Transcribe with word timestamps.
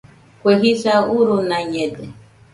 Kue 0.41 0.53
jisa 0.61 0.93
urunaiñede 1.15 2.05